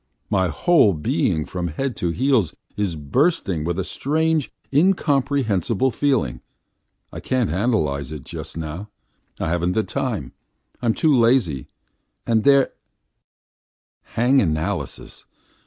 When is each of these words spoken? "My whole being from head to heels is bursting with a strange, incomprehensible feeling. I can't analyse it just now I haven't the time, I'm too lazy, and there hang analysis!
"My 0.31 0.47
whole 0.47 0.93
being 0.95 1.45
from 1.45 1.67
head 1.67 1.95
to 1.97 2.09
heels 2.09 2.55
is 2.75 2.95
bursting 2.95 3.63
with 3.63 3.77
a 3.77 3.83
strange, 3.83 4.51
incomprehensible 4.73 5.91
feeling. 5.91 6.41
I 7.13 7.19
can't 7.19 7.51
analyse 7.51 8.09
it 8.09 8.23
just 8.23 8.57
now 8.57 8.89
I 9.39 9.49
haven't 9.49 9.73
the 9.73 9.83
time, 9.83 10.33
I'm 10.81 10.95
too 10.95 11.15
lazy, 11.15 11.67
and 12.25 12.43
there 12.45 12.71
hang 14.15 14.41
analysis! 14.41 15.27